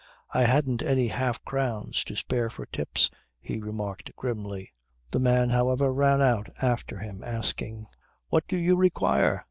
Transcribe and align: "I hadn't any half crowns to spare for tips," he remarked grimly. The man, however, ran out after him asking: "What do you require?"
"I 0.33 0.45
hadn't 0.45 0.81
any 0.81 1.09
half 1.09 1.45
crowns 1.45 2.03
to 2.05 2.15
spare 2.15 2.49
for 2.49 2.65
tips," 2.65 3.11
he 3.39 3.59
remarked 3.61 4.09
grimly. 4.15 4.73
The 5.11 5.19
man, 5.19 5.49
however, 5.51 5.93
ran 5.93 6.23
out 6.23 6.49
after 6.59 6.97
him 6.97 7.21
asking: 7.23 7.85
"What 8.29 8.47
do 8.47 8.57
you 8.57 8.75
require?" 8.75 9.39